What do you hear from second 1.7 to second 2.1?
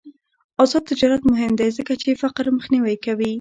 ځکه